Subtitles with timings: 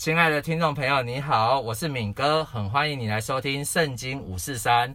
[0.00, 4.88] 亲爱的听众朋友，你好，我是敏哥，很欢迎你来收听《圣经五四三》。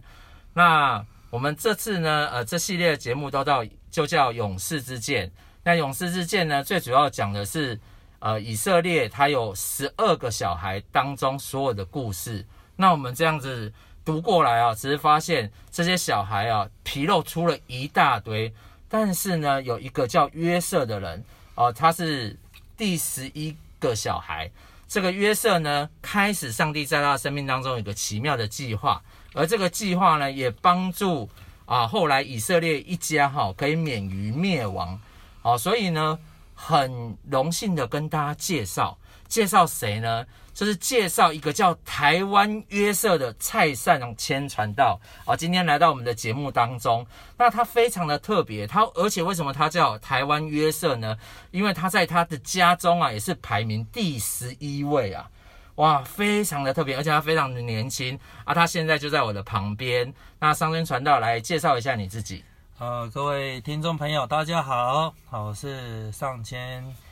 [0.52, 5.30] 那我们这次呢，呃，这系列节目都叫就叫勇士之剑。
[5.62, 7.78] 那勇士之剑呢，最主要讲的是，
[8.18, 12.44] 呃，以色列他有十二个小孩当中所有的故事。
[12.74, 13.72] 那我们这样子
[14.04, 18.52] 读过来啊，只是发现这些小孩啊，皮肉出了一大堆，
[18.88, 22.36] 但是呢，有一个叫约瑟的人，哦、呃，他是
[22.76, 24.50] 第十一个小孩。
[24.88, 29.02] 这个约瑟呢，开始上帝在他的生命当中有个奇妙的计划，
[29.34, 31.28] 而这个计划呢，也帮助
[31.64, 34.98] 啊后来以色列一家哈可以免于灭亡，
[35.42, 36.18] 好，所以呢，
[36.54, 38.96] 很荣幸的跟大家介绍，
[39.28, 40.24] 介绍谁呢？
[40.54, 47.06] 就是介绍一个叫台湾约瑟的蔡善谦传道啊，今天来到我们的节目当中。
[47.36, 51.14] 那他非常的特别，他而且为什么他叫台湾约瑟呢？
[51.50, 55.28] 因为他在他的家中啊，也是排名第十一位啊，
[55.74, 58.54] 哇，非常的特别，而且他非常的年轻啊。
[58.54, 60.10] 他现在就在我的旁边。
[60.38, 62.42] 那尚谦传道来介绍一下你自己。
[62.78, 67.05] 呃，各位听众朋友，大家好，我是上谦。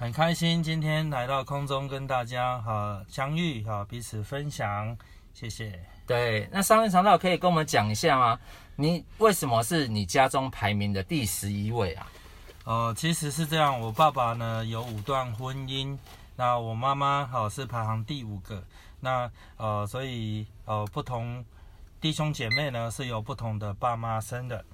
[0.00, 4.96] 很开心今天来到空中跟大家哈相遇，哈彼此分享，
[5.34, 5.78] 谢谢。
[6.06, 8.40] 对，那尚谦传道可以跟我们讲一下吗？
[8.76, 12.10] 你为什么是你家中排名的第十一位啊？
[12.64, 15.98] 呃，其实是这样，我爸爸呢有五段婚姻，
[16.34, 18.64] 那我妈妈好是排行第五个，
[19.00, 21.44] 那呃所以呃不同
[22.00, 24.64] 弟兄姐妹呢是由不同的爸妈生的，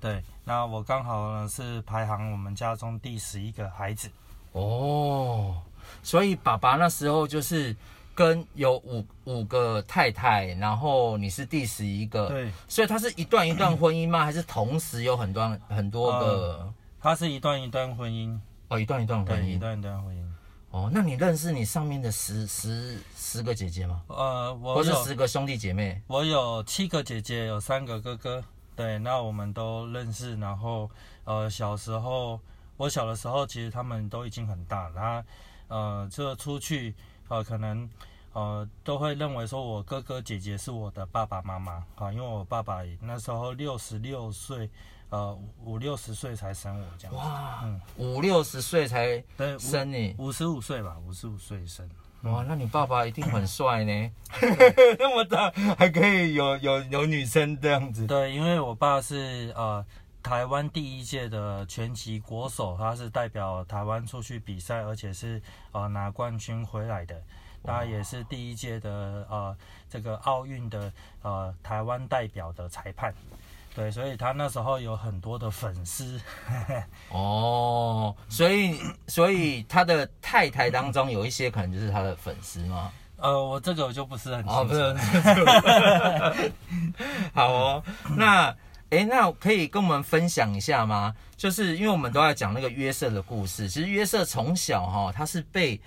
[0.00, 4.10] 对，那我刚好呢是排行我们家中第十一个孩子。
[4.54, 5.56] 哦，
[6.00, 7.74] 所以爸爸那时候就是
[8.14, 14.24] 跟有五五个太太，然后你是第十一个，对，所以他是一段一段婚姻吗？
[14.24, 16.26] 还是同时有很多很多个？
[16.26, 18.38] 呃，他是一段一段婚姻，
[18.68, 20.24] 哦，一段一段婚姻，一段一段婚姻。
[20.70, 24.02] 哦，那你认识你上面的十十十个姐姐吗？
[24.06, 26.00] 呃，我或是十个兄弟姐妹？
[26.06, 28.44] 我有七个姐姐，有三个哥哥，
[28.76, 30.88] 对，那我们都认识，然后
[31.24, 32.38] 呃，小时候。
[32.76, 35.28] 我小的时候，其实他们都已经很大，然后，
[35.68, 36.92] 呃，这出去，
[37.28, 37.88] 呃，可能，
[38.32, 44.68] 呃，都会认为说我哥哥姐姐是我的爸爸妈妈啊，因为我爸爸那时候六十六岁，
[45.10, 47.14] 呃，五六十岁才生我这样。
[47.14, 49.22] 哇，嗯，五六十岁才
[49.60, 51.88] 生你，五十五岁吧，五十五岁生。
[52.22, 54.10] 哇，那你爸爸一定很帅呢，
[54.98, 58.06] 那么大还可以有有有女生这样子。
[58.08, 59.84] 对，因为我爸是呃。
[60.24, 65.40] 台湾第一届的拳击国手，他是代表台湾出去比赛，而且是
[65.72, 67.14] 呃拿冠军回来的。
[67.62, 68.90] 他也是第一届的
[69.28, 69.54] 呃
[69.88, 70.90] 这个奥运的
[71.20, 73.14] 呃台湾代表的裁判。
[73.74, 76.18] 对，所以他那时候有很多的粉丝。
[77.12, 82.90] 哦，所以所以他的太太当中有一些可能就是他的粉丝吗？
[83.18, 84.58] 呃，我这个我就不是很清楚。
[84.58, 86.52] 哦，不是。
[87.34, 87.82] 好哦，
[88.16, 88.56] 那。
[88.94, 91.12] 诶，那可以跟我们分享一下吗？
[91.36, 93.68] 就是因为我们都在讲那个约瑟的故事。
[93.68, 95.80] 其实约瑟从小哈，他是被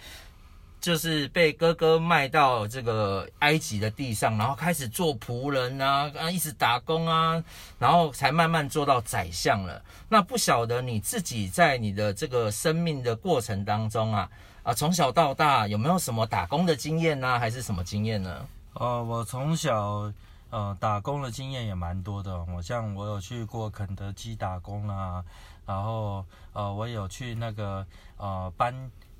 [0.82, 7.42] 就是被哥哥卖到这个埃及的地上，然后开始做仆人啊，啊，一直打工啊，
[7.80, 9.82] 然后才慢慢做到宰相了。
[10.10, 14.30] 那不晓得你自己在你的这个生命的过程当中啊，
[14.64, 17.40] 啊，从小到大有没有什么打工的经验呢？
[17.40, 18.46] 还是什么经验呢？
[18.74, 20.12] 呃，我从小。
[20.50, 22.42] 呃，打工的经验也蛮多的。
[22.46, 25.24] 我像我有去过肯德基打工啊，
[25.66, 27.86] 然后呃，我有去那个
[28.16, 28.74] 呃搬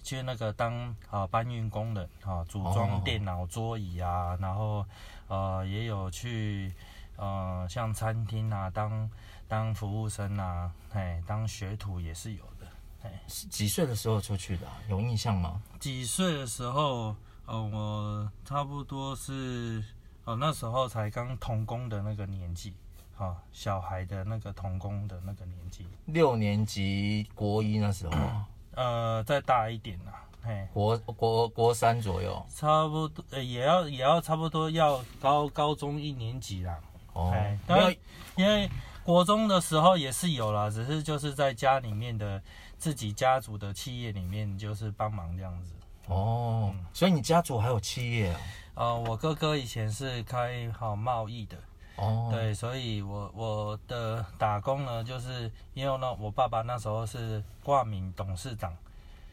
[0.04, 4.86] 去那个当呃搬运工人啊，组装电脑桌椅啊，哦、然后
[5.28, 6.74] 呃也有去
[7.18, 9.10] 呃像餐厅啊当
[9.50, 12.68] 当服务生啊，哎，当学徒也是有的。
[13.04, 14.68] 哎，几岁的时候出去的？
[14.88, 15.62] 有印象吗？
[15.80, 17.14] 几岁的时候？
[17.46, 19.84] 呃，我差不多是。
[20.28, 22.74] 哦，那时候才刚童工的那个年纪，
[23.18, 28.14] 啊，小孩的那个童工的那个年纪，六年级国一那时候，
[28.76, 36.78] 呃，再大一点啦，嘿，国国国三左右，差不多，呃，也要也要差不多要高高中一年级啦，
[37.14, 37.34] 哦，
[37.70, 38.00] 因为
[38.36, 38.70] 因为
[39.06, 42.44] 国中的时候也是有啦，只是就是在家里面的
[42.78, 45.72] 自己家族的企业里面就是帮忙这样子，
[46.08, 48.42] 哦，嗯，所以你家族还有企业啊？
[48.78, 51.58] 呃，我哥哥以前是开好贸易的，
[51.96, 58.72] 哦，对，所以我我的打工呢，就是因为呢，我爸爸那时候是挂名董事长，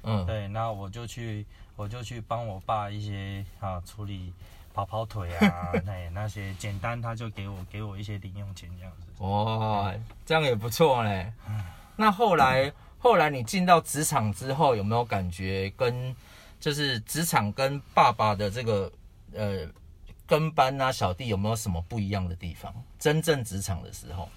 [0.03, 1.45] 嗯，对，那我就去，
[1.77, 4.33] 我就去帮我爸一些啊处理
[4.73, 9.07] 跑跑腿啊， 那那些简单，他就给我给我一些零用钱这样子。
[9.19, 9.95] 哦，
[10.25, 11.31] 这样也不错嘞。
[11.97, 16.17] 那后来后来你进到职场之后，有没有感觉跟？
[16.61, 18.91] 就是职场跟爸爸的这个
[19.35, 19.67] 呃
[20.27, 22.75] 跟班啊小弟有没有什么不一样的地方？
[22.99, 24.29] 真正职场的时候，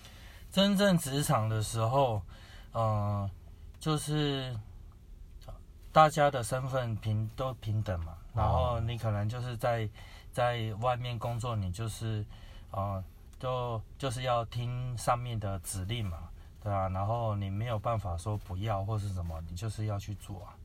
[0.51, 2.21] 真正职场的时候，
[2.71, 3.29] 呃，
[3.79, 4.53] 就是
[5.91, 9.89] 大家的身份平都平等嘛，然后你可能就是在
[10.33, 12.25] 在外面工作，你就是
[12.71, 13.03] 呃，
[13.39, 16.29] 就就是要听上面的指令嘛。
[16.61, 20.56] 对啊，然后你没有办法说不要或是什么，你就是要去做啊。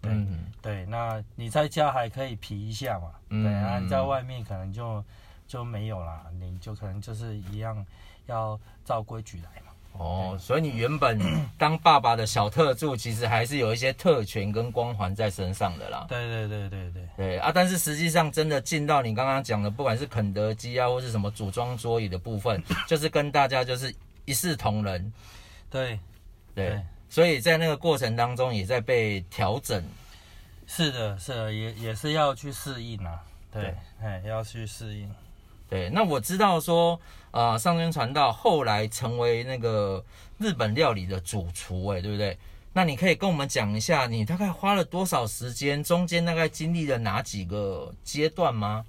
[0.00, 3.10] 对、嗯、对，那你在家还可以皮一下嘛。
[3.28, 5.04] 嗯、对啊，你在外面可能就
[5.46, 7.84] 就没有啦，你就可能就是一样
[8.26, 9.72] 要照规矩来嘛。
[9.92, 11.18] 哦，所以你原本
[11.58, 16.06] 当爸爸的小特助，其实还是有一些特权跟光环在身上的啦。
[16.08, 17.50] 对对对对对对啊！
[17.54, 23.94] 但是实际上真的进到你刚刚讲的，不管是肯德基啊，或是什么组装桌椅的部分， 就是跟大家就是。
[24.26, 25.12] 一视同仁，
[25.68, 25.98] 对，
[26.54, 29.84] 对，对，所以在那个过程当中也在被调整。
[30.66, 33.20] 是的，是的，也也是要去适应啊。
[33.52, 35.12] 对，哎，要去适应。
[35.68, 36.98] 对，那我知道说，
[37.32, 40.02] 啊、呃，上尊传道后来成为那个
[40.38, 42.38] 日本料理的主厨，哎，对不对？
[42.72, 48.86] 那你可以跟我们讲一下，你大概花了多少时间，中间大概经历了哪几个阶段吗？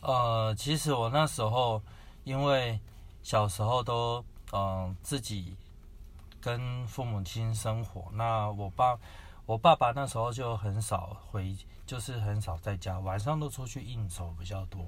[0.00, 1.82] 呃，其实我那时候
[2.22, 2.78] 因为
[3.22, 4.24] 小时候都。
[4.56, 5.52] 嗯，自己
[6.44, 8.04] 跟父母亲生活。
[8.12, 8.98] 那我爸，
[9.46, 11.56] 我爸爸那时候就很少回，
[11.86, 14.84] 就是很少在家，晚上都出去应酬比较多。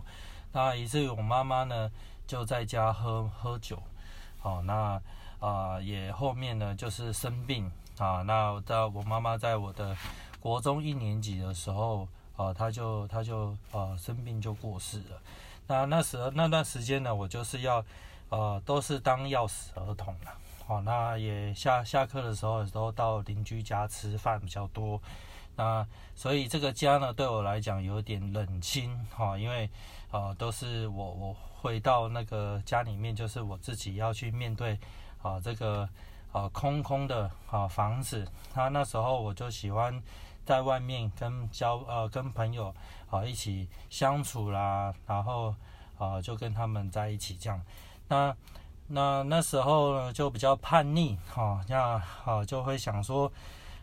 [0.53, 1.91] 那以至于我妈妈呢，
[2.27, 3.83] 就在家喝喝酒。
[4.39, 5.01] 好，那
[5.41, 8.21] 啊、也后面呢就是生病啊。
[8.21, 9.97] 那在我妈妈在我的
[10.39, 12.07] 国中一年级的时候，
[12.37, 15.23] 啊，她就她就啊生病就过世了。
[15.67, 17.83] 那那时那段时间呢，我就是要。
[18.29, 25.01] 呃，都是当钥匙儿童了，好，那也下下课的时候都到邻居家吃饭比较多，
[25.55, 25.87] 那
[26.17, 29.71] 所以这个家呢，对我来讲有点冷清，哈，因为
[30.11, 34.77] 呃都是我我回到那个家里面，就是我自己要去面对
[35.23, 35.89] 啊这个
[36.33, 40.03] 呃空空的啊房子，那那时候我就喜欢
[40.45, 42.75] 在外面跟交呃跟朋友
[43.09, 45.55] 啊一起相处啦，然后
[45.97, 47.63] 啊就跟他们在一起这样。
[48.09, 48.37] 那
[48.89, 53.31] 那那时候呢，就比较叛逆哈，那好就会想说，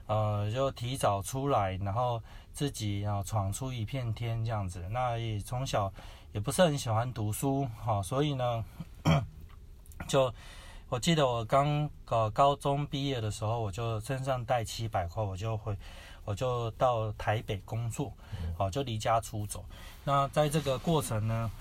[0.07, 2.21] 呃，就提早出来，然后
[2.53, 4.81] 自己啊闯出一片天这样子。
[4.91, 5.91] 那也从小
[6.31, 8.63] 也不是很喜欢读书哈，所以呢，
[10.07, 10.33] 就
[10.87, 15.77] 我记得我刚搞高中毕业的时候，我就身上带七百块，我就回，
[16.23, 18.13] 我就到台北工作，
[18.57, 19.65] 好就离家出走。
[20.05, 21.51] 那在这个过程呢。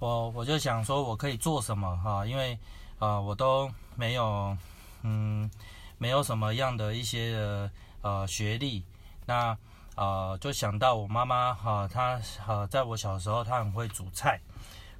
[0.00, 2.24] 我我就想说，我可以做什么哈？
[2.24, 2.58] 因为
[2.98, 4.56] 啊、我都没有，
[5.02, 5.50] 嗯，
[5.98, 7.70] 没有什么样的一些
[8.00, 8.82] 呃学历。
[9.26, 9.56] 那
[9.96, 14.40] 呃，就想到我妈妈哈，她呃，在我小时候，她很会煮菜，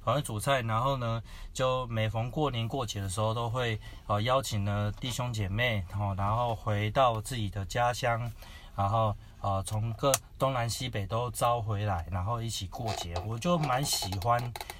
[0.03, 0.61] 很会煮菜。
[0.61, 1.21] 然后呢，
[1.51, 5.83] 就每逢过年过节的时候，都会呃邀请了弟兄姐妹，
[6.15, 8.31] 然后回到自己的家乡，
[8.75, 9.15] 然后。
[9.41, 14.39] 呃，从各东南西北都招回来，然后一起过节，我就蛮喜欢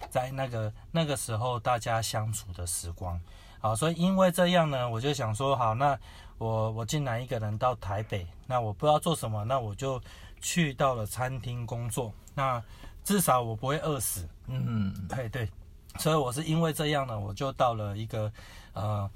[0.09, 3.19] 在那个那个时候大家相处的时光。
[3.59, 5.97] 好，所以因为这样呢，我就想说，好，那
[6.37, 9.99] 我我竟然一个人到台北，那我不知道做什么，那我就
[10.39, 12.63] 去到了餐厅工作，那
[13.03, 14.29] 至少我不会饿死。
[14.47, 15.49] 嗯，对对，
[15.97, 18.31] 所以我是因为这样呢，我就到了一个
[18.73, 19.09] 呃。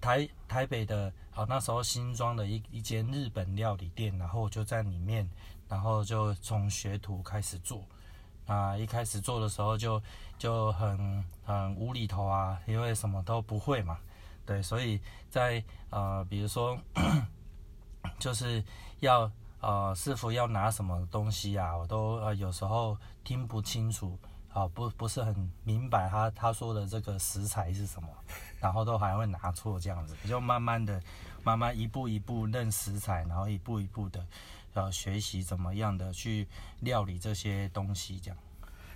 [0.00, 5.28] 台台北的啊，那时候新装的一一间日本料理店，然后我就在里面，
[5.68, 7.84] 然后就从学徒开始做。
[8.46, 10.02] 啊，一开始做的时候就
[10.38, 13.98] 就很很无厘头啊，因为什么都不会嘛。
[14.46, 16.78] 对，所以在呃，比如说
[18.18, 18.64] 就是
[19.00, 24.18] 要呃，师傅要拿什么东西啊，我都呃有时候听不清楚。
[24.52, 28.08] 啊，不不是很明白他他说的这个食材是什么，
[28.60, 31.00] 然后都还会拿错这样子，就慢慢的，
[31.44, 34.26] 慢慢一步一步认食材，然后一步一步的，
[34.74, 36.48] 呃，学习怎么样的去
[36.80, 38.36] 料理这些东西这样。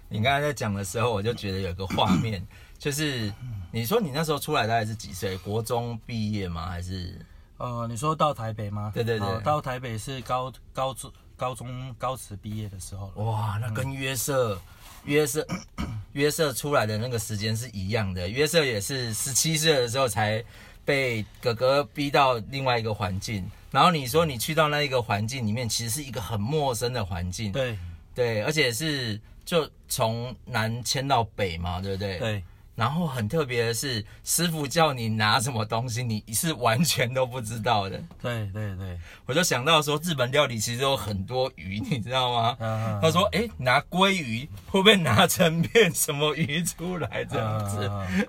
[0.09, 2.44] 你刚才在讲的时候，我就觉得有个画面，
[2.78, 3.32] 就是
[3.71, 5.38] 你说你那时候出来大概是几岁？
[5.38, 6.68] 国中毕业吗？
[6.68, 7.25] 还是？
[7.59, 8.90] 呃，你说到台北吗？
[8.92, 13.06] 对对对，到台北是高高中高中高职毕业的时候。
[13.16, 14.54] 哇，那跟约瑟。
[14.56, 14.61] 嗯
[15.04, 15.47] 约瑟，
[16.12, 18.28] 约瑟出来的那个时间是一样的。
[18.28, 20.42] 约瑟也是十七岁的时候才
[20.85, 23.49] 被哥哥逼到另外一个环境。
[23.71, 27.50] 然后你说你去到那一个环境里面，其实是一个很陌生的环境。
[27.50, 27.78] 对，
[28.14, 32.18] 对，而且是就从南迁到北嘛，对不对？
[32.18, 32.44] 对，
[32.75, 38.02] 然后很特别的是，师傅叫你拿什么东西，你是完全都不知道的。
[38.21, 42.57] 对对对，我就想到说，日本料理其实有很多鱼，你知道吗？
[42.61, 48.29] 嗯、他说：“哎，拿鲑鱼会不会拿成片什么鱼出来这样子？”嗯、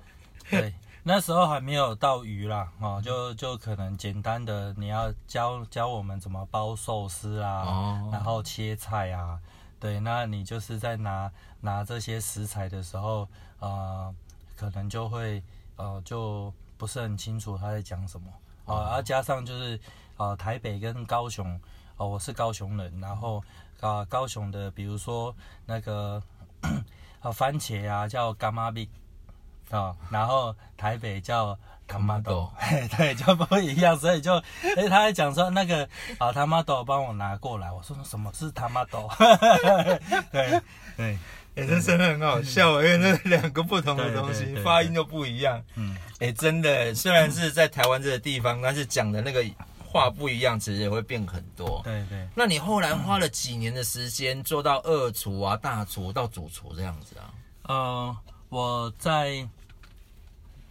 [0.49, 0.73] 对，
[1.03, 9.39] 那时候还没有到鱼啦，哦，就就可能简单的，你要教教我们怎么包寿司啊，哦、然后切菜啊，
[9.79, 11.31] 对，那你就是在拿
[11.61, 13.25] 拿这些食材的时候，
[13.59, 14.13] 呃。
[14.55, 15.41] 可能就会
[15.75, 18.27] 呃就不是很清楚他在讲什么
[18.65, 19.79] 啊，然后加上就是
[20.17, 21.59] 呃台北跟高雄
[21.97, 23.43] 哦，我是高雄人，然后
[23.81, 26.21] 啊高雄的比如说那个
[27.19, 28.87] 啊 番茄啊叫干妈饼
[29.69, 31.57] 啊，然后台北叫
[31.87, 32.51] 他妈豆，
[32.97, 34.35] 对，就不一样，所以就
[34.77, 39.09] 哎他还讲说那个啊他妈豆帮我拿过来，我说什么是他妈豆？
[40.31, 40.61] 对
[40.97, 41.17] 对。
[41.55, 45.63] 哎，这真的很好笑，因为那两个不同的东西发音都不一样。
[45.75, 49.45] 嗯，哎，真的，虽然是在台湾这个地方，但是讲的那个
[49.85, 51.79] 话不一样，其实也会变很多。
[51.83, 52.27] 对对。
[52.35, 57.29] 那你后来花了几年的时间做到二厨啊、大厨到主厨这样子啊？
[57.63, 58.17] 呃，
[58.49, 59.47] 我在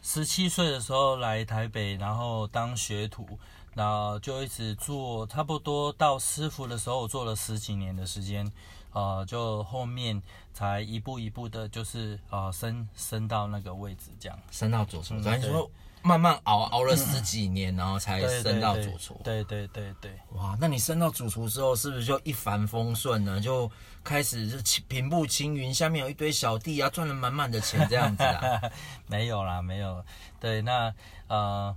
[0.03, 3.39] 十七岁的时候来台北，然后当学徒，
[3.75, 8.51] 然后就一直做，差不多到师傅的时候，我做了十几年的时间。
[8.93, 10.21] 呃，就后面
[10.53, 15.21] 才一步一步的，就是呃升升到那个位置，这样升到主厨。
[15.21, 15.71] 等于说
[16.03, 19.21] 慢慢熬熬了十几年，然后才升到主厨。
[19.23, 20.13] 对对对对。
[20.35, 23.41] 哇，那你升到主厨之后，是不是就一帆风顺呢？
[23.41, 23.71] 就
[24.03, 28.61] 开始是平步青云，下面有一堆小弟啊，赚了满满的钱这样子啊？
[29.07, 30.05] 没有啦，没有。
[30.41, 30.93] 对，那
[31.29, 31.75] 呃，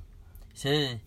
[0.55, 0.99] 其实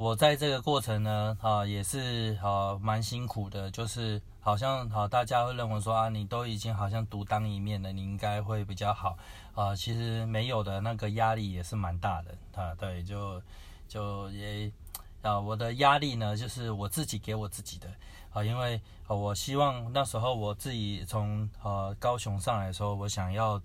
[0.00, 4.18] 我在这个过程呢，啊、也是啊蛮辛苦的，就是。
[4.42, 9.18] 好像好，大家会认为说啊，你都已经好像独当一面了，你应该会比较好
[9.54, 12.74] 啊、其实没有的，那个压力也是蛮大的啊。
[12.76, 13.42] 对，就
[13.86, 14.72] 就也
[15.20, 17.86] 啊，我的压力呢，就是我自己给我自己的
[18.32, 23.60] 啊，因为啊，我希望那时候我自己从呃高雄上来的时候，我想要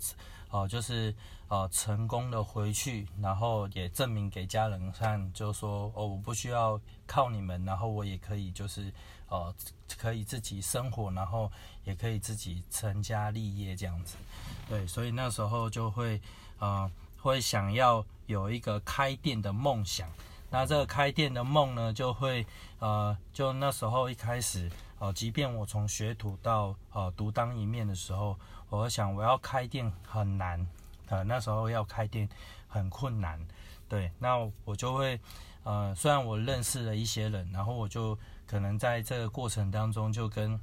[0.56, 1.14] 哦，就是
[1.48, 8.92] 呃成功的回去，然后也证明给家人看，就说哦，我不需要靠你们，然后我也可以就是。
[9.28, 9.52] 呃，
[9.98, 11.52] 可以自己生活，然后
[11.84, 14.18] 也可以自己成家立业这样子，
[14.70, 16.22] 对，所以那时候就会
[16.60, 20.08] 呃，会想要有一个开店的梦想。
[20.52, 22.46] 那这个开店的梦呢，就会
[22.78, 28.38] 呃，就那时候一开始，呃，即便我从学徒到呃独当一面的时候，
[28.76, 30.68] 我想我要开店很难，
[31.08, 32.30] 呃，那时候要开店
[32.68, 33.40] 很困难，
[33.88, 35.20] 对，那我就会
[35.64, 38.18] 呃，虽然我认识了一些人，然后我就。
[38.48, 40.60] 可能在这个过程当中，就跟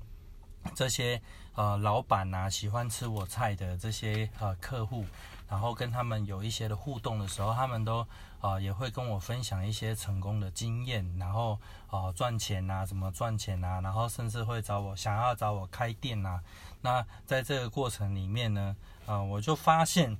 [0.72, 1.20] 这些
[1.56, 5.04] 呃老板啊，喜欢吃我菜的这些呃客户，
[5.48, 7.98] 然后跟他们有一些的互动的时候，他们都
[8.38, 11.54] 啊、呃、也会跟我分享一些成功的经验，然后
[11.88, 16.40] 啊、呃、赚钱啊，怎么赚钱啊，然后甚至会找我想要找我开店啊。
[16.82, 20.16] 那在这个过程里面呢，啊、呃、我就发现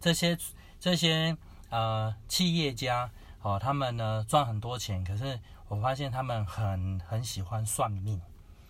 [0.00, 0.38] 这些
[0.80, 1.36] 这些
[1.68, 3.10] 呃企业家
[3.42, 5.38] 哦、呃，他们呢赚很多钱，可是。
[5.70, 8.20] 我发现他们很很喜欢算命，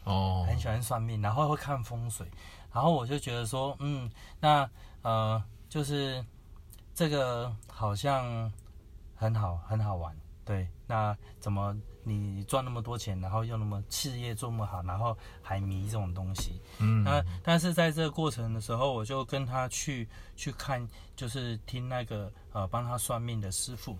[0.05, 2.31] 哦，很喜欢算命，然后会看风水，
[2.75, 4.69] 然后我就觉得说，嗯，那
[5.01, 6.23] 呃，就是
[6.95, 8.53] 这个好像
[9.17, 10.15] 很好，很好玩，
[10.51, 23.97] 对，那怎么你赚那么多钱，然后又那么事业做那么好，然后还迷这种东西，嗯，那但是在这个过程的时候，我就跟他去去看，就是听那个呃帮他算命的师傅。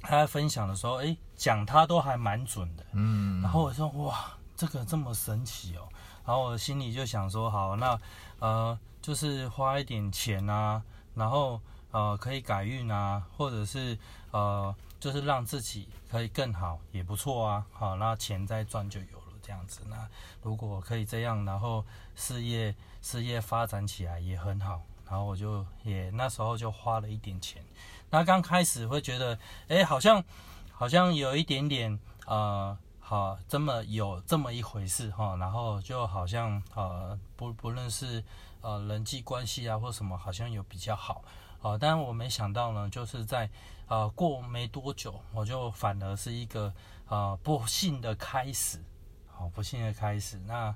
[0.00, 5.86] 他在分享的时候，哎，讲他都还蛮准的，嗯，然后我说哇，这个这么神奇哦，
[6.24, 8.00] 然后我心里就想说，好，那
[8.38, 10.82] 呃，就是花一点钱啊，
[11.14, 11.60] 然后
[11.90, 13.98] 呃，可以改运啊，或者是
[14.30, 14.74] 呃，
[15.04, 19.82] 就是让自己可以更好，也不错啊，好，那钱再赚就有了这样子。
[19.86, 20.08] 那
[20.40, 21.84] 如果可以这样，然后
[22.16, 27.62] 事业事业发展起来也很好，然后我就也那时候就花了一点钱。
[28.08, 30.24] 那刚开始会觉得，哎，好像
[30.72, 38.24] 好像有一点点，呃，好，这么有这么一回事哈，然后就好像呃，不不论是
[38.64, 41.22] 呃人际关系啊或什么，好像有比较好，
[41.60, 43.48] 啊，但我没想到呢，就是在
[43.86, 46.72] 呃过没多久，我就反而是一个
[47.06, 48.82] 呃不幸的开始，
[49.28, 50.74] 好，不幸的开始，那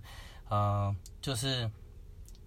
[0.48, 1.70] 呃就是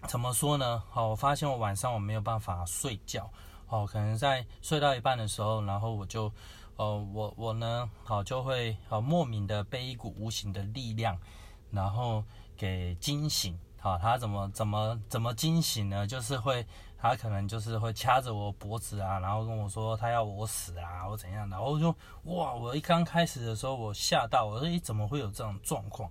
[0.06, 0.82] 怎么说呢？
[0.88, 3.28] 好，我发现我晚上我没有办法睡觉。
[3.68, 6.30] 哦，可能在睡到一半的时候，然后我就，
[6.76, 11.18] 呃，我我呢，好就会，呃，莫名的被一股无形的力量，
[11.70, 12.22] 然后
[12.54, 16.06] 给惊醒，好，他怎么怎么怎么惊醒呢？
[16.06, 16.64] 就是会，
[16.96, 21.60] 他可能就是会掐着我脖子啊，然后跟我说他要我死啊，或怎样的。
[21.60, 21.92] 我就
[22.26, 26.08] 哇，我一刚开始的时候我吓到，我说咦，怎么会有这种状况？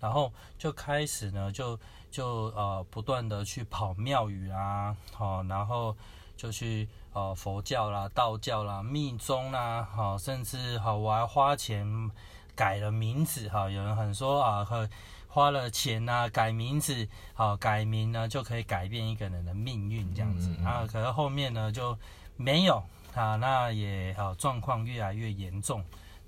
[0.00, 1.78] 然后就开始呢，就
[2.10, 5.94] 就呃不断的去跑庙宇啊，好，然后
[6.34, 12.10] 就去呃佛教啦、道教啦、密宗啦，好，甚至好我还花钱
[12.56, 14.88] 改了名字，哈，有人很说啊和。
[15.34, 20.54] 花了钱呐、啊，改名字，好改名呢就可以改变一个人的命运这样子。
[20.62, 21.96] 然后、嗯嗯、可是后面呢就
[22.36, 22.76] 没有
[23.14, 25.82] 啊，那也好状况越来越严重，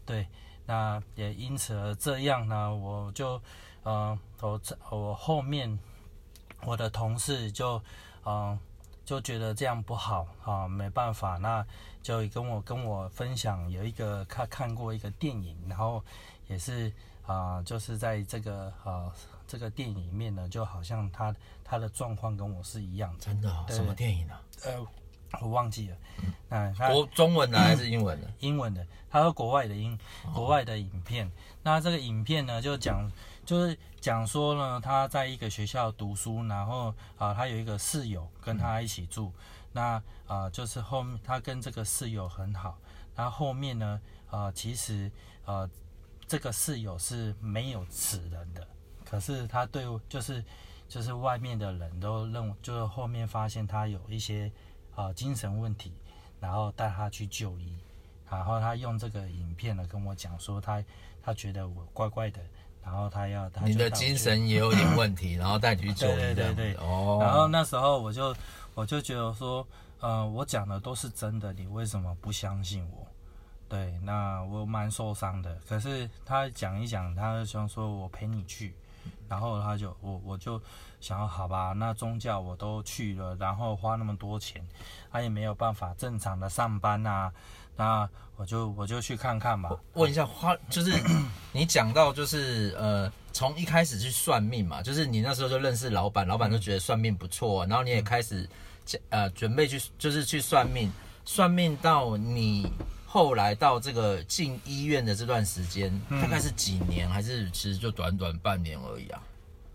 [0.06, 0.26] 对，
[0.64, 3.38] 那也因此而这样呢，我就
[3.82, 4.58] 呃我
[4.88, 5.78] 我后面
[6.64, 7.76] 我的同事就
[8.24, 8.58] 嗯、呃、
[9.04, 11.62] 就觉得这样不好啊，没办法，那
[12.02, 16.02] 就跟我跟我分享有一个看看过一个电影，然后
[16.46, 16.90] 也是。
[17.26, 19.12] 啊、呃，就是在这个呃
[19.46, 23.20] 这个电影里面呢，就好像他他的状况跟我是一样的。
[23.20, 23.64] 真的、哦？
[23.68, 24.40] 什么电影呢、啊？
[24.64, 24.86] 呃，
[25.40, 25.96] 我忘记了。
[26.50, 28.30] 嗯，国中文的还是英文的？
[28.40, 29.98] 英文的，他说国外的英
[30.34, 31.26] 国外的影片。
[31.26, 31.30] 哦、
[31.62, 33.10] 那这个影片呢，就讲
[33.44, 39.28] 就是讲说呢，他在一个学校读书，然后啊、呃，他有一个室友跟他一起住。
[39.28, 39.34] 嗯、
[39.72, 39.82] 那
[40.26, 42.78] 啊、呃，就是后面他跟这个室友很好。
[43.16, 45.10] 然后后面呢，啊、呃，其实
[45.46, 45.68] 呃。
[46.26, 48.66] 这个室友是没有此人的，
[49.04, 50.44] 可是他对就是
[50.88, 54.50] 就是外面的人都认为，就是后面发现他有一些
[54.94, 55.92] 啊、呃、精神问题，
[56.40, 57.76] 然后带他去就医，
[58.30, 60.82] 然后他用这个影片呢跟我讲说他
[61.22, 62.40] 他觉得我怪怪的，
[62.82, 68.34] 然后他要他你的精神也有 点问题，然后带你去就医，对对对对哦，然后那时候我就
[68.74, 69.66] 我就觉得说，
[70.00, 73.06] 呃，我讲的都是真的，你为什么不相信我？
[73.68, 75.58] 对，那我蛮受伤的。
[75.68, 78.74] 可是他讲一讲，他就想说我陪你去，
[79.28, 80.60] 然后他就我我就
[81.00, 84.64] 想要好吧，那宗教我都去了，然后花那么多钱，
[85.10, 87.32] 他也没有办法正常的上班啊，
[87.74, 89.70] 那我就我就去看看吧。
[89.94, 90.92] 问一下花，就是
[91.50, 98.48] 你讲到就是呃，从一开始去算命嘛，就是你那时候就认识老板，老板就觉得算命不错，然后你也开始
[99.08, 100.92] 呃准备去就是去算命，
[101.24, 102.70] 算命到你。
[103.14, 109.22] 后来到这个进医院的这段时间，大概是几年，还是其实就短短半年而已啊？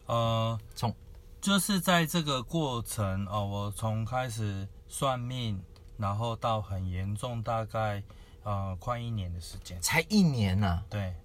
[0.08, 0.93] 呃，从
[1.39, 5.58] 就是在这个过程哦，我从开始算命，
[5.95, 8.04] 然后到很严重，大概
[8.43, 10.84] 呃快一年的时间，才一年呐？
[10.89, 11.15] 对，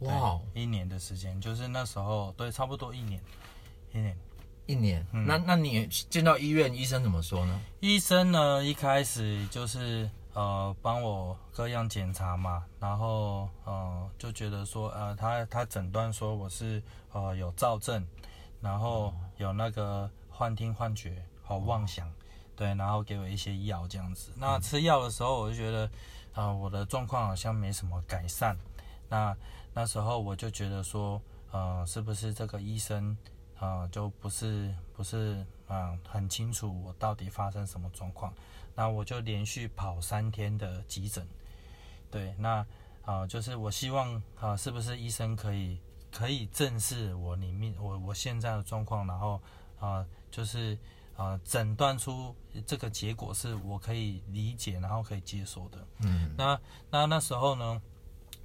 [0.00, 3.18] 哇，一年的时间，就是那时候对，差不多一年，
[3.94, 4.14] 一年，
[4.70, 5.04] 一年。
[5.12, 7.60] 那那你进到医院，医生怎么说呢？
[7.80, 10.08] 医生呢，一开始就是。
[10.32, 16.80] 呃，帮我各样检查嘛，然后呃就觉得说，呃，他他诊断说我是
[17.12, 18.06] 呃有躁症，
[18.60, 22.08] 然后有那个幻听幻觉和妄想，
[22.54, 24.30] 对，然后给我一些药这样子。
[24.36, 25.84] 那吃药的时候，我就觉得
[26.32, 28.56] 啊、呃，我的状况好像没什么改善。
[29.08, 29.36] 那
[29.74, 38.32] 那时候我就觉得说，呃，是不是这个医生啊、呃，就不是不是啊、呃，很清楚我到底发生什么状况。
[38.74, 41.26] 那我就连续跑三天的急诊，
[42.10, 42.58] 对，那
[43.02, 45.78] 啊、呃，就是我希望啊、呃，是不是医生可以
[46.10, 49.34] 可以正视我里面我我现在的状况，然后
[49.78, 50.78] 啊、呃，就是
[51.16, 52.34] 啊，诊断出
[52.66, 55.86] 这个结果是我可以理解，然后可以接受的。
[55.98, 56.58] 嗯，那
[56.90, 57.82] 那那时候呢，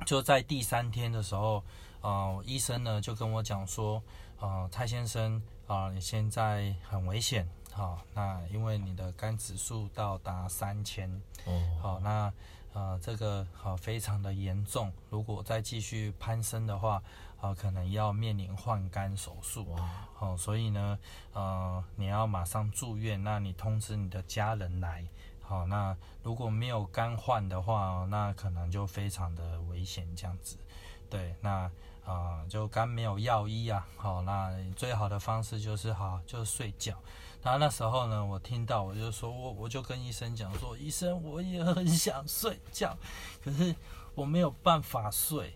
[0.06, 1.64] 就在第三天的时候，
[2.02, 4.04] 啊、呃，医生呢就跟我讲说，啊、
[4.40, 7.48] 呃，蔡先生啊、呃，你现在很危险。
[7.72, 11.10] 好，那因为你的肝指数到达三千，
[11.44, 12.32] 哦，好，那
[12.72, 17.04] 呃这个好非常的严重，如果再继续攀升的话，
[17.42, 20.98] 啊可能要面临换肝手术，哇，好，所以呢，
[21.34, 25.06] 呃你要马上住院，那你通知你的家人来，
[25.42, 25.94] 好，那
[26.24, 30.58] 如果没有肝换的话，那可能就非常的危险这样子，
[31.16, 31.72] 对，那
[32.06, 36.94] 啊就肝没有药医啊，好，那最好的方式就是好就是睡觉。
[37.42, 42.98] 然后那时候呢，我听到我就说，我我就跟医生讲说，医生我也很想睡觉，
[43.44, 43.76] 可是
[44.16, 45.56] 我没有办法睡。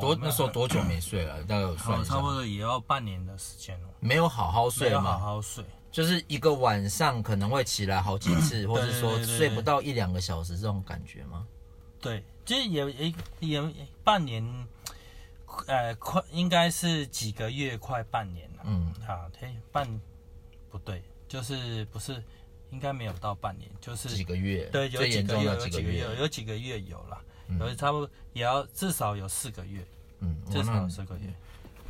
[0.00, 1.42] 多那时候多久没睡了？
[1.44, 3.88] 大概有算差不多也要半年的时间了。
[4.00, 5.02] 没有好好睡吗？
[5.02, 11.46] 好好睡，就是一个晚上可能会起来好几次， 或者说睡不到一两个小时这种感觉吗？
[12.00, 13.72] 对，其实也也也
[14.08, 14.42] 半年，
[15.66, 18.62] 呃，快应该是几个月，快半年了。
[18.64, 19.86] 嗯，好，嘿，半
[20.70, 21.02] 不对。
[21.28, 22.24] 就是不是，
[22.70, 24.64] 应该没有到半年，就是几个月。
[24.72, 27.20] 对，有几个月，有几个月，有几个月有了，
[27.60, 29.86] 有差不多也要至少有四个月，
[30.20, 31.30] 嗯，至少有四个月。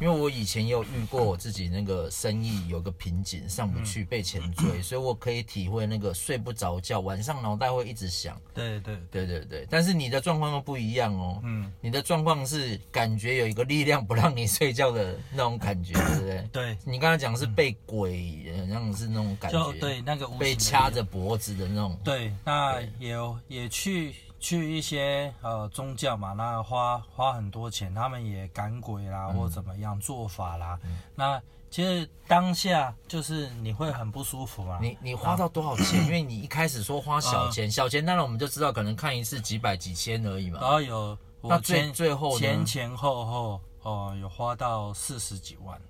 [0.01, 8.41] 因为我以前也有遇过我自己那个生意有个瓶颈上不去被钱追， 所以我可以体会那个睡不着觉，晚上脑袋会一直想。
[8.55, 11.41] 对对对对对，但是你的状况又不一样哦。
[11.45, 16.49] 嗯，你的状况是感觉有一个力量不让你睡觉的那种感觉， 对不对？
[16.53, 16.79] 对。
[16.85, 19.73] 你刚才讲是被鬼，好像是那种感觉。
[19.81, 21.99] 对，那个被掐着脖子的那种。
[22.05, 23.17] 对，那也
[23.49, 24.15] 也去。
[24.40, 30.79] 去一些呃宗教嘛，那花花很多钱，他们也赶鬼啦，嗯、或怎么样做法啦。
[30.85, 34.79] 嗯、那其实当下就是你会很不舒服啊。
[34.81, 36.05] 你你花到多少钱？
[36.07, 40.61] 因为你一开始说花小钱，呃、小钱当然我们就知道可能看一次几百几千而已嘛。
[40.61, 45.81] 然后有那最最后前前后后哦、呃，有花到四十几万。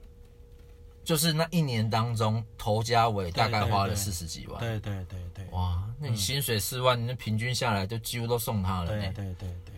[1.04, 4.60] 就是那一年当中，头家尾大概花了四十几万。
[4.60, 5.46] 对对对对。
[5.52, 8.86] 哇，那你薪水四万，那平均下来就几乎都送他了。
[8.86, 9.74] 对对对对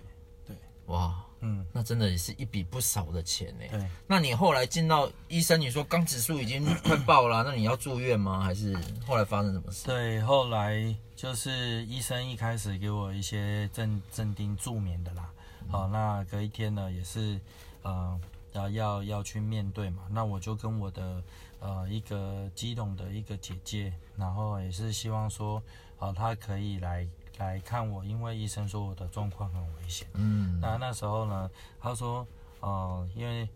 [0.47, 0.57] 对。
[0.87, 3.65] 哇，嗯，那真的也是一笔不少的钱呢。
[3.71, 3.87] 对。
[4.07, 8.41] 那你后来进到医生，你说肝指数已经快爆了，那你要住院吗？
[8.41, 9.87] 还是后来发生什么事？
[9.87, 15.31] 对，后来就是医生一开始给我一些镇镇定助眠的啦。
[15.69, 17.41] 好，那隔一天呢，也是，
[17.85, 18.21] 嗯。
[18.53, 21.23] 要要要去面对嘛，那我就跟我的
[21.61, 25.63] 呃一个基隆的一个姐姐，然后也是希望说，
[26.01, 27.07] 呃，她可以来
[27.39, 30.09] 来看我，因为医生说我的状况很危险。
[30.15, 32.27] 嗯，那那时候呢，他说，
[32.61, 33.49] 呃，因为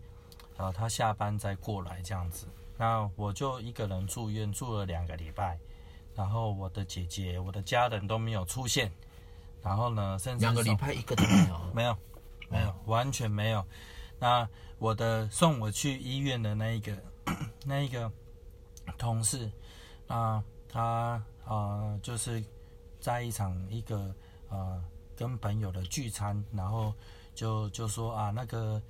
[0.57, 5.59] 呃他下班再过来这样子，那我就一个人住院住了两个礼拜，
[6.15, 8.91] 然后我的姐姐、我的家人都没有出现，
[9.61, 11.97] 然后呢，甚至两个礼拜一个都没有，没有，
[12.49, 13.63] 没有，完全没有。
[14.19, 14.47] 那
[14.79, 16.97] 我的送我去医院的那一个
[17.65, 18.11] 那一个
[18.97, 19.51] 同事，
[20.07, 22.43] 啊，他啊、呃、就是
[22.99, 24.13] 在一场一个
[24.49, 24.83] 呃
[25.15, 26.93] 跟朋友的聚餐，然后
[27.33, 28.81] 就就说啊那个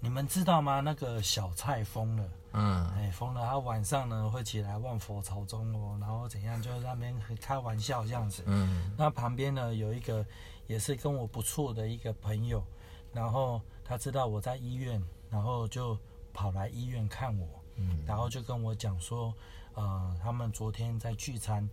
[0.00, 0.80] 你们知道吗？
[0.80, 10.24] 那个小蔡疯了，嗯，哎疯了，他晚上呢会起来万佛朝宗哦，然后怎样就在那边开玩笑这样子，嗯，那旁边呢有一个
[10.66, 12.62] 也是跟我不错的一个朋友，
[13.12, 15.02] 然后他知道我在医院。
[15.30, 15.94] 然后就
[16.32, 19.32] 跑来医院看我，嗯，然后就跟我讲说，
[19.74, 21.66] 呃，他们昨天在聚餐，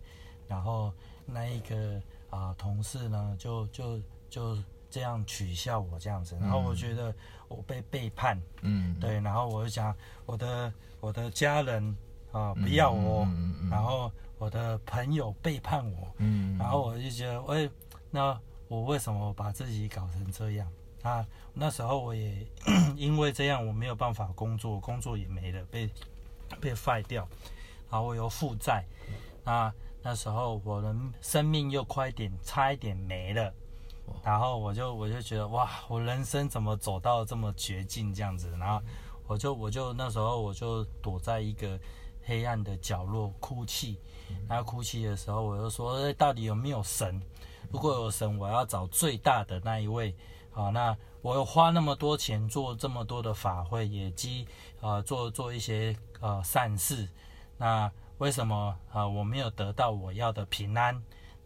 [0.48, 0.92] 然后
[1.26, 1.96] 那一个
[2.30, 4.56] 啊、呃、同事呢，就就就
[4.88, 7.14] 这样取笑我这样子，然后我觉得
[7.48, 11.84] 我被背叛，嗯，对，然后我就讲我的我的家人
[12.32, 17.70] 啊、呃、不要我，嗯嗯嗯、然后我的朋友背叛我，嗯，然后我就觉得，喂，
[18.10, 20.70] 那我为什么把自己搞成这样？
[21.06, 22.44] 啊，那时候我也
[22.96, 25.88] 因为这样，我没有办法工作，工作也没了，被
[26.60, 27.28] 被废掉，
[27.88, 28.84] 然后我又负债，
[29.44, 30.92] 那那时候我的
[31.22, 33.54] 生命又快点差一点没了，
[34.24, 38.50] 然后我就我就觉得哇，我人生怎么走到这么绝境这样子？
[38.58, 38.82] 然后
[39.28, 41.78] 我就我就那时候我就躲在一个
[42.24, 43.96] 黑暗的角落哭泣，
[44.48, 47.22] 然后哭泣的时候我就说，欸，到底有没有神？
[47.70, 50.12] 如果有神，我要找最大的那一位。
[50.56, 54.48] 好，那我有花那么多钱做这么多的法会，也积
[54.80, 57.06] 呃做做一些呃善事，
[57.58, 60.98] 那为什么啊、呃、我没有得到我要的平安，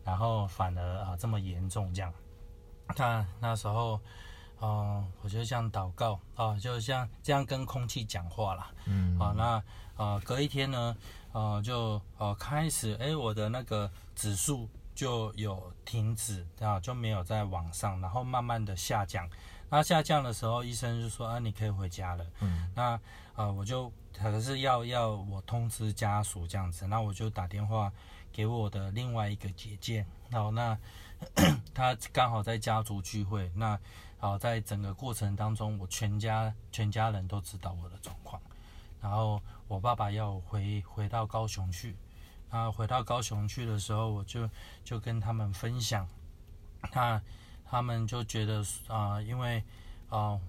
[0.04, 2.14] 然后反而啊、呃、这么严重这样？
[2.96, 4.00] 那那时候，
[4.60, 8.70] 嗯、呃，我就这样祷告啊、呃，就像这样跟空气讲话啦。
[8.84, 9.62] 嗯，啊，那
[9.96, 10.96] 呃隔一天呢，
[11.32, 14.68] 呃就呃开始哎我的那个指数。
[15.00, 19.26] 就有停止啊，就没有再往上，然后慢慢的下降。
[19.70, 22.26] 那下降的时候，医生就说啊，你可以回家了。
[22.40, 23.00] 嗯，那啊、
[23.36, 27.90] 呃，我就可是要要我通知家属这样子，那我就打电话
[28.30, 30.78] 给我的另外一个姐姐，然后那
[31.72, 33.80] 她刚好在家族聚会，那
[34.18, 38.38] 好在整个过程当中，我全家全家人都知道我的状况，
[39.00, 41.96] 然后我爸爸要回回到高雄去。
[42.50, 44.48] 啊，回到高雄去的时候，我就
[44.84, 46.06] 就跟他们分享，
[46.92, 47.20] 那
[47.64, 49.58] 他们就觉得啊、呃，因为
[50.08, 50.40] 啊、呃，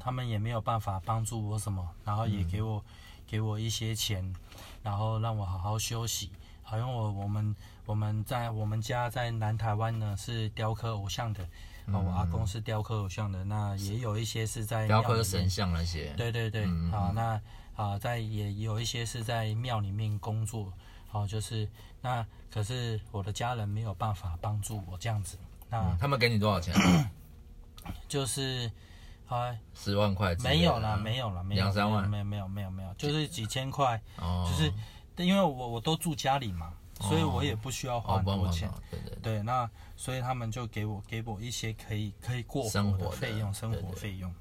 [0.00, 2.84] 他们也没有办法帮助我什么，然后也给我、嗯、
[3.26, 4.34] 给我一些钱，
[4.82, 6.30] 然后让我好好休息。
[6.62, 7.54] 好像我我们
[7.86, 11.48] 我们在我们家在南台湾呢是雕刻偶像的，
[11.86, 16.12] 嗯、我阿公是雕刻偶像的，那也有一些是在雕刻神像那些。
[16.16, 17.40] 对对对，嗯、啊，那
[17.76, 20.72] 啊在也有一些是在庙里面工作。
[21.08, 21.68] 好，就是
[22.00, 25.38] 那可是我的家人没有办法帮助我这样子。
[25.70, 26.74] 那、嗯、他们给你多少钱？
[28.06, 28.70] 就是
[29.26, 30.34] 啊，十万块。
[30.36, 34.00] 没有啦，没有啦，没有两三万，没有没有没有没有，就是几千块。
[34.16, 34.46] 哦。
[34.48, 34.72] 就是
[35.24, 38.68] 因为我我都住家里嘛，所以我也不需要花很多钱。
[38.68, 39.42] 哦、对对对。
[39.42, 44.32] 那所以他们就给我给我一些可以可以过活的费用，生活费用。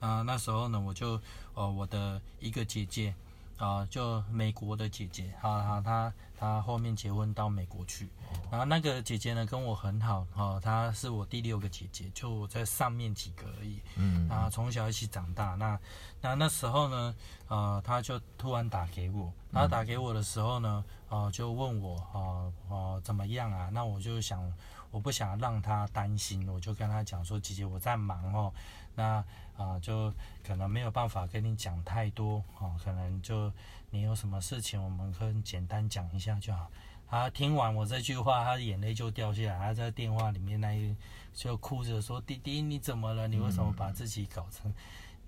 [0.00, 1.20] 啊，那时候呢，我就
[1.54, 3.14] 呃，我的一个姐姐
[3.56, 8.08] 啊，就美国的姐姐，哈、啊，她她后面结婚到美国去，
[8.50, 15.78] 然后那个姐姐呢跟我很好，哈、啊，她是我第六个姐姐，就我在上面几个而已，嗯，啊，从小一起长大，那
[16.20, 17.14] 那那时候呢，
[17.48, 23.70] 呃，她就突然打给我，然后打给我的时候呢，呃，就问我，哦、呃、哦、呃，怎么样啊？
[23.72, 24.52] 那我就想。
[24.90, 28.54] 我不想让她担心，我就跟她讲说：“姐姐，我在忙哦，
[28.94, 29.24] 那啊、
[29.56, 30.12] 呃，就
[30.46, 33.52] 可能没有办法跟你讲太多哦，可能就
[33.90, 36.70] 你有什么事情，我们可以简单讲一下就好。”
[37.06, 40.94] 他听完我这句话，他的眼泪就掉下来，他在电话里面那一
[41.32, 43.28] 就哭着说：“弟弟，你怎么了？
[43.28, 44.72] 你为什么把自己搞成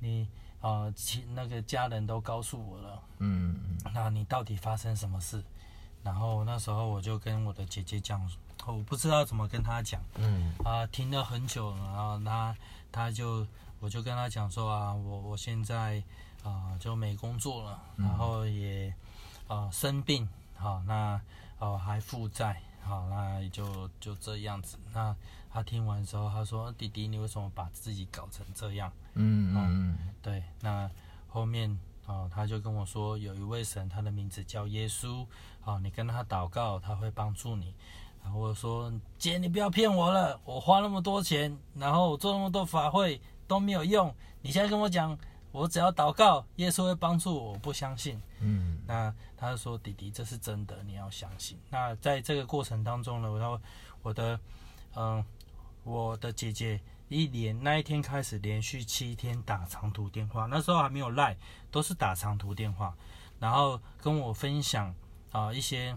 [0.00, 0.26] 你
[0.60, 0.90] 啊？
[0.96, 5.44] 亲、呃，那个家人都告诉我了，嗯嗯，那你到底发生什么事？”
[6.02, 8.28] 然后那时候我就跟我的姐姐讲。
[8.66, 12.56] 我不知道怎么跟他讲，嗯，啊，停了很久，然后他
[12.96, 13.46] 他就
[13.78, 16.02] 我就跟他讲说啊，我我现在
[16.42, 18.90] 啊就没工作了，然后也
[19.48, 21.20] 啊生病，好，那
[21.58, 24.78] 哦还负债，好，那也就就这样子。
[24.94, 25.14] 那
[25.50, 30.42] 他听完之后，他说：“弟弟，你为什么把自己搞成这样？”嗯嗯嗯，对。
[30.60, 30.90] 那
[31.28, 35.26] 后面啊，他就跟我说，有一位神，他的名字叫耶稣，
[35.62, 37.74] 啊，你跟他祷告，他会帮助你。
[38.34, 44.14] 我说：“姐，你不要骗我了，我花那么多钱，然后我做那么多法会都没有用。
[44.42, 45.16] 你现在跟我讲，
[45.52, 53.60] 我只要祷告，耶稣会帮助我，我不相信。”嗯，那他就说：“弟弟，这是真的，你要相信。”那在这个过程当中呢，我
[54.02, 54.38] 我的
[54.94, 55.24] 嗯，
[55.84, 61.36] 我的姐姐一连那一天开始连续七天打长途电话，那时候还没有赖，
[61.70, 62.94] 都是打长途电话，
[63.38, 64.94] 然后跟我分享
[65.32, 65.96] 啊一些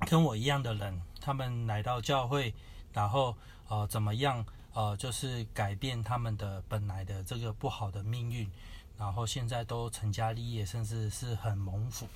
[0.00, 1.00] 跟我一样的人。
[1.20, 2.54] 他们来到教会，
[2.92, 3.36] 然后
[3.68, 8.48] 呃怎么样呃就是改变他们的本来的这个不好的命运，
[8.96, 12.06] 然后现在都成家立业，甚至是很蒙福。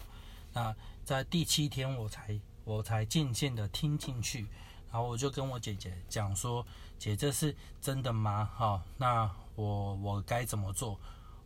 [0.52, 4.46] 那在第七天我才我才渐渐的听进去，
[4.92, 6.64] 然后我就跟我姐姐讲说
[6.98, 8.48] ：“姐，这是真的吗？
[8.56, 11.00] 哈、哦，那我我该怎么做？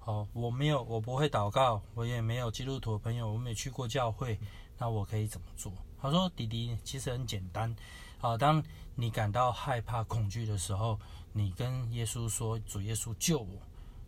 [0.05, 4.38] 哦，我没有，我不会祷告，我也没有基督徒朋友，我没去过教会，
[4.77, 5.73] 那我可以怎么做？”
[6.05, 7.75] 他说：“弟弟，其实很简单，
[8.21, 8.62] 啊，当
[8.95, 11.01] 你感到害怕、恐惧的时候，
[11.33, 13.59] 你跟耶稣说：‘主耶稣救我’，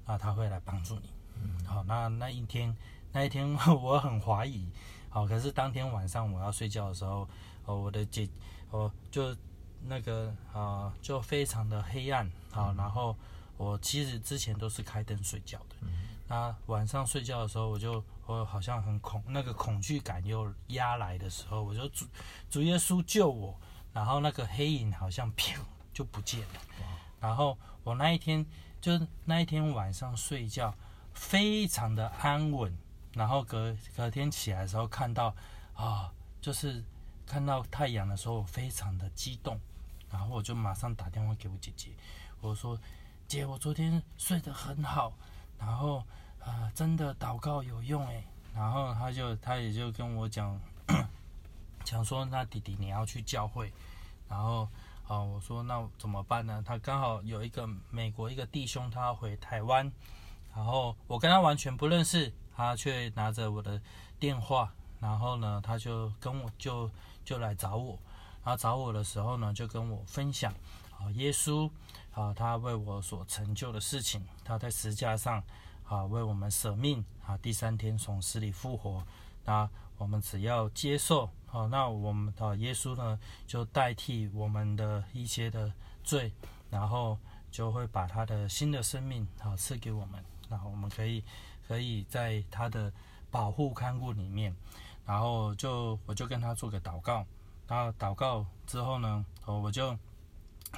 [0.05, 1.09] 啊他会来帮助你。
[1.37, 2.77] 嗯，好，那那一天，
[3.13, 3.51] 那一天
[3.83, 4.69] 我很怀疑，
[5.09, 7.27] 好，可是当天晚上我要睡觉的时候，
[7.65, 8.29] 哦，我的姐，
[8.71, 9.35] 哦，就
[9.87, 13.17] 那个啊，就非常的黑暗，好，然后
[13.57, 15.77] 我其实之前都是开灯睡觉的。”
[16.29, 22.05] 那晚上睡觉的时候，我就我好像很恐，那个恐惧感又压来的时候，我就主
[22.51, 23.57] 主耶稣救我，
[23.93, 25.61] 然后那个黑影好像飘
[25.93, 26.61] 就不见了。
[27.21, 28.45] 然后我那一天
[28.81, 30.75] 就那一天晚上睡觉
[31.15, 32.77] 非常的安稳，
[33.15, 35.33] 然后隔隔天起来的时候看到
[35.75, 36.83] 啊，就是
[37.25, 39.61] 看到太阳的时候，我非常的激动，
[40.11, 41.91] 然后我就马上打电话给我姐姐，
[42.41, 42.77] 我说
[43.29, 45.17] 姐，我昨天睡得很好。
[45.59, 45.99] 然后，
[46.41, 48.25] 啊、呃，真的祷告有用诶。
[48.55, 50.59] 然后他就他也就跟我讲，
[51.85, 53.73] 讲说那弟弟你要去教会。
[54.29, 54.69] 然后，
[55.07, 56.63] 啊、我说那怎么办呢？
[56.67, 59.91] 他刚好有一个美国一个弟兄，他回台湾。
[60.55, 63.81] 然后我跟他完全不认识，他却拿着我的
[64.19, 64.73] 电话。
[64.99, 66.91] 然后呢，他就跟我就
[67.25, 67.99] 就来找我。
[68.43, 70.51] 然后找我的时候呢，就跟我分享
[71.13, 71.71] 耶稣。
[72.13, 75.45] 啊，他为我所成就的事情，他在十架上
[75.85, 79.05] 啊为我们舍命啊，第三天从死里复活。
[79.45, 85.71] 那我们只要接受啊，那我们的耶稣呢就代替我们的一些的
[86.03, 86.33] 罪，
[86.71, 87.19] 然后
[87.51, 90.25] 就会把他的新的生命啊赐给我们。
[90.49, 91.23] 那我们可以
[91.69, 92.91] 可以在他的
[93.31, 94.57] 保护看顾里面，
[95.05, 97.27] 然后就我就跟他做个祷告。
[97.69, 99.95] 然后祷告之后呢，我就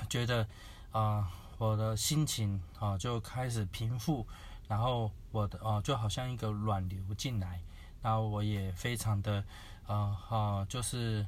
[0.08, 0.46] 觉得。
[0.90, 4.26] 啊、我的心情啊、就开始平复，
[4.66, 7.60] 然后我的啊、就好像一个暖流进来，
[8.00, 9.44] 然后我也非常的
[9.86, 11.24] 啊啊、呃呃、就是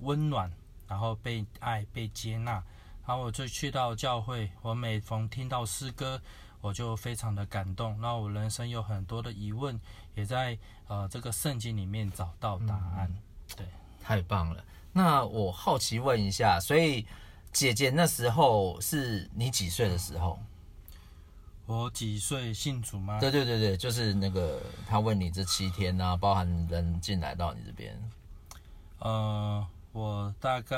[0.00, 0.50] 温暖，
[0.88, 2.52] 然后被爱被接纳，
[3.06, 6.20] 然后我就去到教会，我每逢听到诗歌，
[6.62, 8.00] 我就非常的感动。
[8.00, 9.78] 那我人生有很多的疑问，
[10.14, 13.14] 也在呃这个圣经里面找到答案。
[13.54, 13.66] 对，
[14.02, 14.64] 太棒了。
[14.90, 17.06] 那我好奇问一下，所以。
[17.56, 20.38] 姐姐那时候是你几岁的时候？
[21.64, 23.18] 我几岁信主吗？
[23.18, 27.98] 对对对对，就是那个他问你这七天啊，包含人进来到你这边。
[28.98, 30.76] 呃，我大概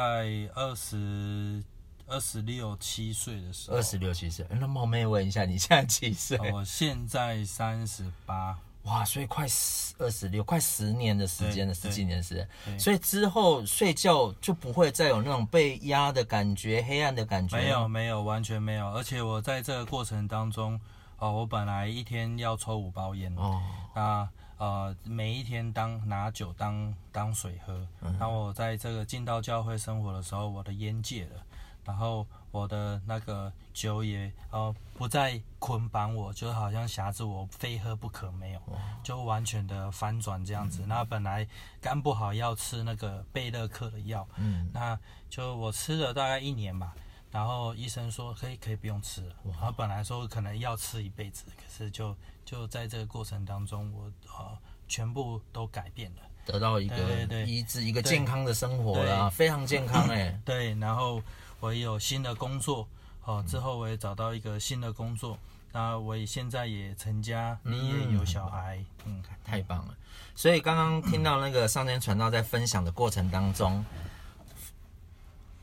[0.54, 1.60] 二十
[2.06, 3.76] 二十六七岁的时候。
[3.76, 6.38] 二十六七岁，那冒昧问一下，你现在几岁？
[6.52, 8.56] 我现在三十八。
[8.88, 12.80] 哇，所以快十二十六，快十年的时间了，十几年的时间。
[12.80, 17.58] 所以之后睡觉就不会再有那种被压的感觉，黑暗的感觉。
[17.58, 18.90] 没有，没有，完全没有。
[18.92, 20.80] 而且我在这个过程当中，
[21.18, 23.60] 哦，我本来一天要抽五包烟，哦，
[23.94, 27.86] 那呃，每一天当拿酒当当水喝。
[28.00, 31.42] 然后我在这个进到教会生活的时候，我的烟戒了。
[31.88, 38.60] 然后我的那个酒也呃不再捆绑我，就好像挟制我非喝不可没有，
[39.02, 40.84] 就完全的翻转这样子。
[40.86, 41.48] 那本来
[41.80, 44.98] 肝不好要吃那个贝勒克的药，嗯，那
[45.30, 46.94] 就我吃了大概一年吧。
[47.30, 49.34] 然后医生说可以可以不用吃了。
[49.44, 60.38] 然后本来说可能要吃一辈子，可是就就在这个过程当中，我呃全部都改变了，得到一个医治，一个健康的生活了，非常健康哎。
[60.44, 61.22] 对，然后。
[61.60, 62.86] 我也有新的工作，
[63.24, 65.36] 哦，之后我也找到一个新的工作，
[65.72, 69.94] 那我也现在也成家你也有小孩，嗯，太棒了。
[70.34, 73.84] 所以刚刚听到那个上天传道在分享的过程当中，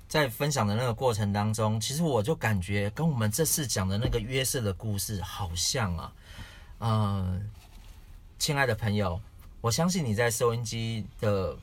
[0.10, 6.14] 在分享的那个过程当中，其实我就感觉跟我们这次讲的那个约瑟的故事好像啊，
[6.80, 7.50] 嗯，
[8.38, 9.22] 亲爱的朋友，
[9.62, 11.58] 我相信你在收音机的。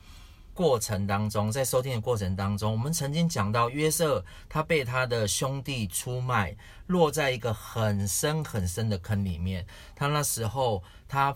[0.55, 6.55] 过程当中，在收听的过程当中，我们曾经讲到约瑟，他被他的兄弟出卖，
[6.89, 9.67] 落在一个很深很深的坑里面。
[9.97, 11.35] 他那时候，他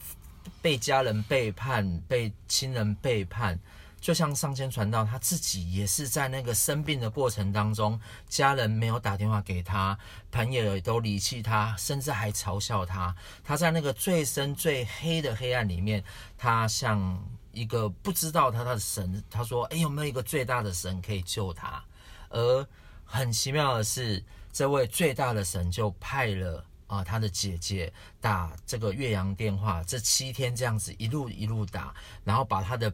[0.60, 3.58] 被家人背叛，被亲人背叛，
[4.00, 7.98] 就像上天传道，他自己也是在那个生病的过程当中，
[8.28, 9.98] 家人没有打电话给他，
[10.30, 13.16] 朋友也都离弃他，甚至还嘲笑他。
[13.42, 16.04] 他在那个最深最黑的黑暗里面，
[16.36, 17.18] 他像。
[17.56, 21.82] 一个不知道他他的神，他说：“哎，有没有一个最大的神可以救他？”
[22.28, 22.68] 而
[23.02, 27.90] 很奇妙的是，这位最大的神就派了啊他的姐姐
[28.20, 32.92] 打这个岳阳电话，这七天这样子一路一路打，然后把他的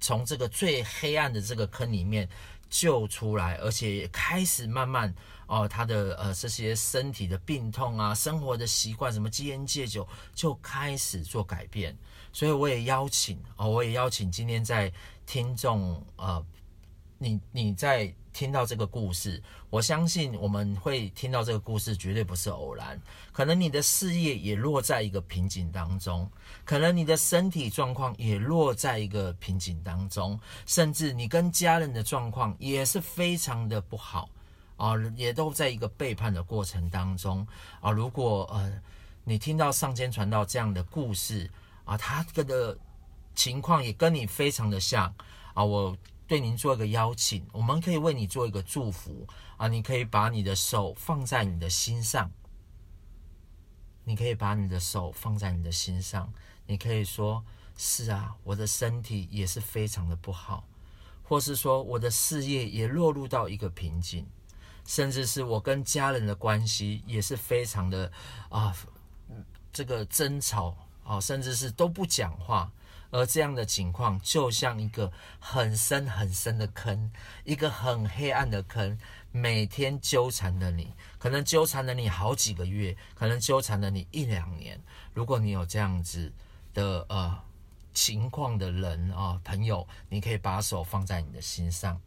[0.00, 2.28] 从这个最黑暗的这个坑里面
[2.68, 5.14] 救出来，而且也开始慢慢
[5.46, 11.96] 哦他的呃这些身体的病痛啊，生活的习惯，什么戒烟戒酒，就开始做改变。
[12.32, 14.92] 所以我也邀请哦，我也邀请今天在
[15.24, 16.44] 听众呃，
[17.18, 23.00] 你你在听到这个故事，我相信我们会听到这个故事绝对不是偶然。
[23.32, 26.28] 可能你的事业也落在一个瓶颈当中，
[26.64, 34.28] 可能你的身体状况也落在一个瓶颈当中，甚至你跟家人的状况也是非常的不好
[34.76, 37.46] 啊，也都在一个背叛的过程当中
[37.80, 37.90] 啊。
[37.90, 38.82] 如果呃
[39.24, 41.50] 你听到上天传道这样的故事，
[41.84, 42.78] 啊，他这个的
[43.34, 45.12] 情况也跟你非常的像
[45.54, 45.64] 啊！
[45.64, 49.66] 我对您做一个邀请，我们可以为你做一个祝福啊！
[49.66, 52.30] 你可以把你的手放在你的心上，
[54.04, 56.32] 你可以把你的手放在你的心上，
[56.66, 57.44] 你可以说：
[57.76, 60.66] 是啊，我的身体也是非常的不好，
[61.22, 64.26] 或是说我的事业也落入到一个瓶颈，
[64.86, 68.10] 甚至是我跟家人的关系也是非常的
[68.48, 68.74] 啊，
[69.72, 70.76] 这个争吵。
[71.06, 72.72] 啊，甚至是都不讲话，
[73.10, 77.12] 而这样的情况就像一个很深很深的坑，
[77.44, 78.98] 一个很黑暗的坑，
[79.30, 84.80] 每天纠缠着你，可能纠缠了你好几个月，可能纠缠了你一两年。
[85.12, 86.32] 如果你有这样子
[86.72, 87.38] 的呃
[87.92, 92.00] 情况的人啊、朋友，你可以把手放在你的心上。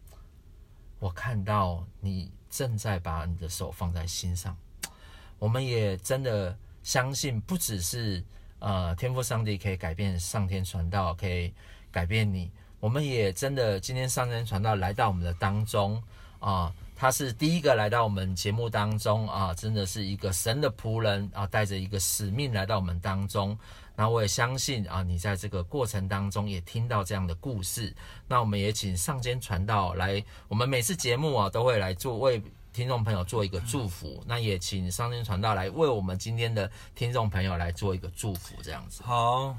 [1.00, 4.56] 我看到你正在把你的手放在心上，
[5.40, 8.24] 我们也真的相信，不只是。
[8.60, 11.54] 呃，天赋上帝可以改变上天传道，可以
[11.92, 12.50] 改变你。
[12.80, 16.02] 我们也真的今天上天传道来到我们的当中
[16.40, 23.56] 啊、他是第一个来到我们节目当中啊、真的是一个神的仆人啊，带着一个使命来到我们当中。
[23.98, 27.94] 那我也相信啊，你在这个过程当中也听到这样的故事。
[28.30, 32.42] 那我们也请上天传道来，我们每次节目啊都会来做为。
[32.74, 39.02] 听众朋友做一个祝福，那也请上天传道来为我们今天的听众朋友来做一个祝福，这样子。
[39.02, 39.58] 好，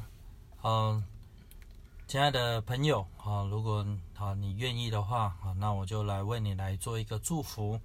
[0.62, 1.02] 嗯，
[2.06, 7.80] 亲爱的朋友，好，如果好你愿意的话，好，那我就来为你来做一个祝福。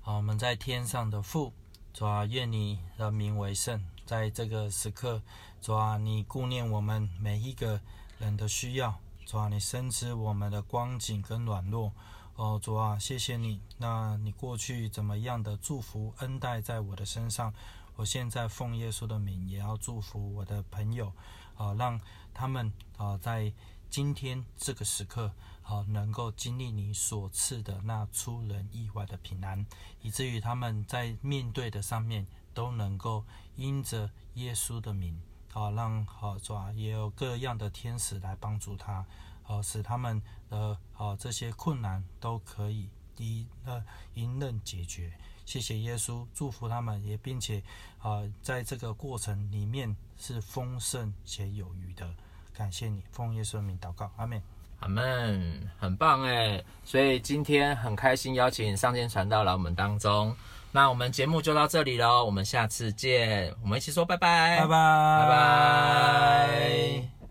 [0.00, 1.52] 好，我们在天上的父，
[1.94, 3.80] 主啊，愿你的名为圣，
[4.12, 5.22] 在这个时刻，
[5.62, 7.80] 主啊，你顾念我们每一个
[8.18, 11.90] 人的需要，主啊，你深知我们的光景跟软弱。
[12.34, 13.62] 哦，主啊，谢谢你。
[13.78, 17.54] 那你过去怎么样的祝福恩待在我的身上，
[17.96, 21.10] 我现在奉耶稣的名，也要祝福我的朋友，
[21.56, 21.98] 啊，让
[22.34, 23.50] 他们啊在
[23.88, 25.32] 今天这个时刻，
[25.62, 29.64] 啊，能够经历你所赐的那出人意外的平安，
[30.02, 33.24] 以至于他们在面对的上面都能够
[33.56, 35.20] 因着耶稣的名，
[35.52, 39.04] 啊，让好抓也有各样的天使来帮助他，
[39.46, 42.88] 啊，使他们的啊这些困难都可以
[43.18, 43.84] 一呃
[44.14, 45.12] 迎刃解决。
[45.44, 47.62] 谢谢耶稣，祝福他们，也并且
[47.98, 52.14] 啊，在这个过程里面是丰盛且有余的。
[52.54, 54.40] 感谢你，奉耶稣的名祷告，阿门，
[54.80, 56.62] 阿门，很棒哎！
[56.84, 60.34] 所以今天很开心邀请上天传道来我们当中。
[60.72, 67.21] 那我们节目就到这里喽，我们下次见，我们一起说拜拜，拜拜，拜拜。